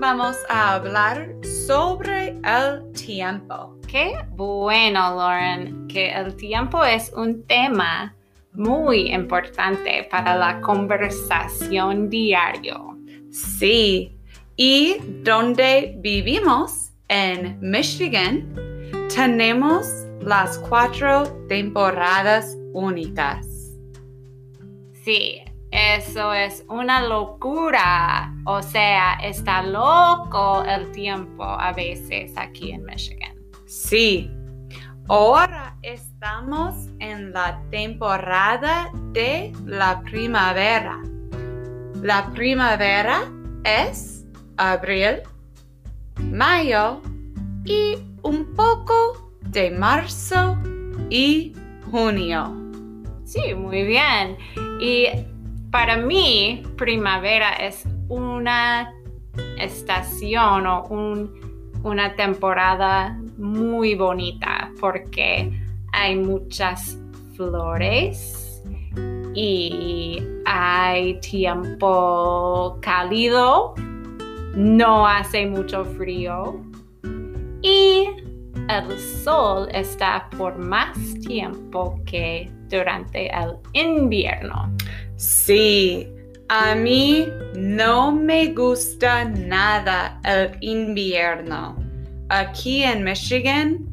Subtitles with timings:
[0.00, 1.34] vamos a hablar
[1.66, 3.78] sobre el tiempo.
[3.86, 8.16] Qué bueno, Lauren, que el tiempo es un tema
[8.52, 12.98] muy importante para la conversación diario.
[13.30, 14.16] Sí,
[14.56, 18.54] y donde vivimos, en Michigan,
[19.14, 19.86] tenemos
[20.22, 23.46] las cuatro temporadas únicas.
[25.04, 28.34] Sí, eso es una locura.
[28.44, 33.36] O sea, está loco el tiempo a veces aquí en Michigan.
[33.66, 34.30] Sí,
[35.08, 41.00] ahora estamos en la temporada de la primavera.
[42.02, 43.22] La primavera
[43.64, 44.24] es
[44.56, 45.20] abril,
[46.16, 47.00] mayo
[47.64, 50.58] y un poco de marzo
[51.10, 51.54] y
[51.90, 52.56] junio.
[53.24, 54.36] Sí, muy bien.
[54.80, 55.06] Y
[55.70, 58.92] para mí, primavera es una
[59.58, 60.88] estación o
[61.82, 65.50] una temporada muy bonita porque
[65.92, 66.98] hay muchas
[67.36, 68.62] flores
[69.34, 73.74] y hay tiempo cálido,
[74.54, 76.60] no hace mucho frío
[77.62, 78.08] y
[78.68, 84.74] el sol está por más tiempo que durante el invierno.
[85.20, 86.08] Sí,
[86.48, 91.76] a mí no me gusta nada el invierno.
[92.30, 93.86] Aquí en Michigan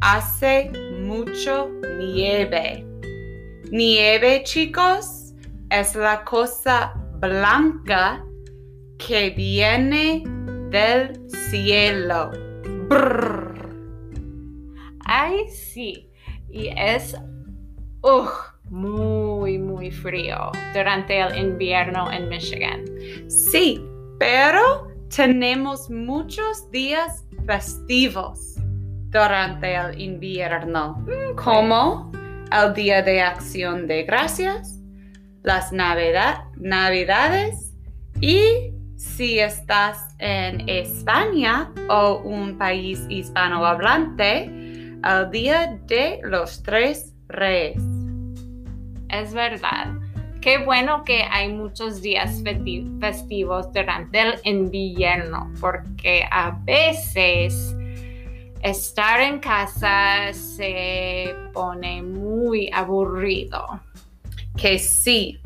[0.00, 0.70] hace
[1.02, 2.86] mucho nieve.
[3.70, 5.34] Nieve, chicos,
[5.68, 8.24] es la cosa blanca
[8.96, 10.22] que viene
[10.70, 12.30] del cielo.
[15.04, 16.08] Ay, sí.
[16.48, 17.14] Y es
[18.02, 18.24] uh,
[18.70, 22.84] muy, muy frío durante el invierno en Michigan.
[23.28, 23.80] Sí,
[24.18, 28.56] pero tenemos muchos días festivos
[29.10, 31.04] durante el invierno,
[31.36, 32.10] como
[32.52, 34.80] el Día de Acción de Gracias,
[35.42, 37.74] las Navidades
[38.20, 47.99] y si estás en España o un país hispanohablante, el Día de los Tres Reyes.
[49.12, 49.94] Es verdad.
[50.40, 52.42] Qué bueno que hay muchos días
[53.00, 57.76] festivos durante el invierno, porque a veces
[58.62, 63.80] estar en casa se pone muy aburrido.
[64.56, 65.38] Que sí,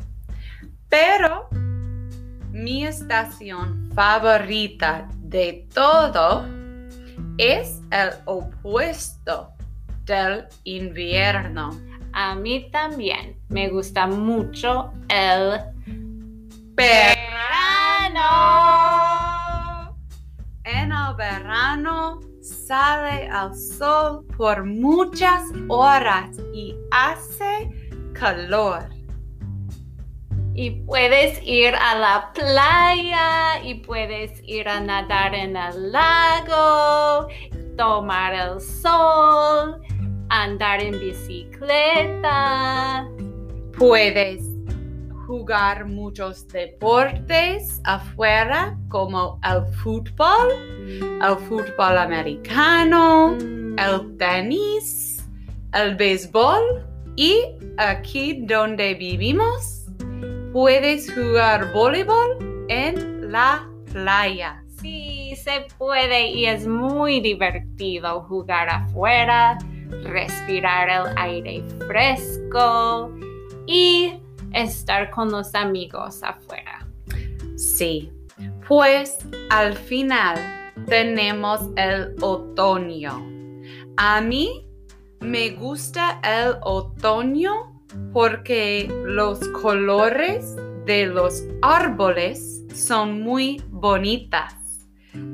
[0.87, 1.49] pero
[2.51, 6.45] mi estación favorita de todo
[7.37, 9.51] es el opuesto
[10.05, 11.71] del invierno.
[12.17, 15.59] A mí también me gusta mucho el
[16.73, 17.11] verano.
[20.63, 27.69] En el verano sale el sol por muchas horas y hace
[28.13, 28.87] calor.
[30.53, 37.27] Y puedes ir a la playa y puedes ir a nadar en el lago,
[37.75, 39.84] tomar el sol,
[40.45, 43.07] andar en bicicleta.
[43.77, 44.43] Puedes
[45.25, 50.47] jugar muchos deportes afuera como el fútbol,
[51.27, 53.79] el fútbol americano, Mm.
[53.79, 55.25] el tenis,
[55.73, 56.61] el béisbol
[57.15, 57.41] y
[57.77, 59.87] aquí donde vivimos
[60.53, 64.63] puedes jugar voleibol en la playa.
[64.79, 69.57] Sí, se puede y es muy divertido jugar afuera,
[70.03, 73.11] respirar el aire fresco
[73.67, 74.13] y
[74.53, 76.85] estar con los amigos afuera.
[77.55, 78.11] Sí,
[78.67, 79.17] pues
[79.49, 80.37] al final
[80.87, 83.25] tenemos el otoño.
[83.97, 84.67] A mí
[85.19, 87.81] me gusta el otoño
[88.11, 90.55] porque los colores
[90.85, 94.53] de los árboles son muy bonitas.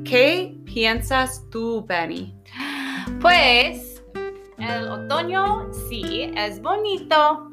[0.04, 2.34] ¿Qué piensas tú, Benny?
[3.20, 3.91] Pues
[4.62, 7.50] el otoño sí es bonito,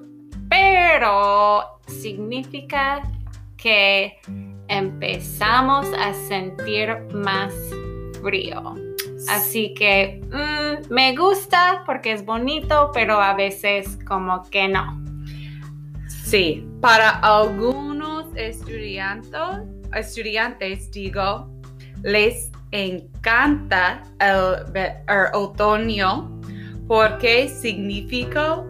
[0.50, 3.02] pero significa
[3.58, 4.18] que
[4.68, 7.54] empezamos a sentir más
[8.22, 8.76] frío.
[9.28, 15.04] Así que mm, me gusta porque es bonito, pero a veces como que no.
[16.08, 19.40] Sí, para algunos estudiantes,
[19.94, 21.50] estudiantes digo,
[22.04, 26.39] les encanta el, otoño
[26.90, 28.66] porque significa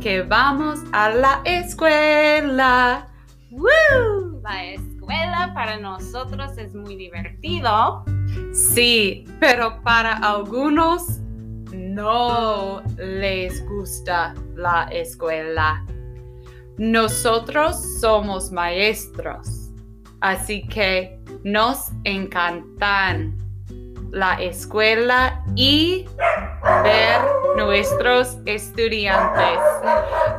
[0.00, 3.08] que vamos a la escuela.
[3.50, 4.40] ¡Woo!
[4.42, 4.92] La escuela.
[5.02, 8.04] escuela para nosotros es muy divertido.
[8.52, 11.18] Sí, pero para algunos
[11.72, 15.84] no les gusta la escuela.
[16.78, 19.72] Nosotros somos maestros,
[20.20, 23.36] así que nos encantan
[24.10, 26.06] la escuela y
[26.82, 27.20] ver
[27.56, 29.58] nuestros estudiantes.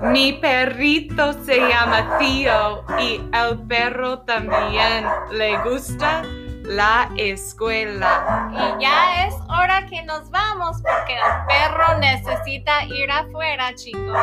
[0.02, 6.24] Mi perrito se llama Tío y el perro también le gusta
[6.64, 8.50] la escuela.
[8.52, 14.18] Y ya es hora que nos vamos porque el perro necesita ir afuera, chicos.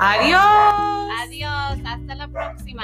[0.00, 1.10] Adiós.
[1.22, 2.82] Adiós, hasta la próxima.